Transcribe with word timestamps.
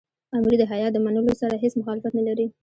امیر 0.37 0.55
د 0.59 0.63
هیات 0.71 0.91
د 0.93 0.97
منلو 1.05 1.33
سره 1.41 1.55
هېڅ 1.63 1.73
مخالفت 1.79 2.13
نه 2.19 2.23
لري. 2.27 2.45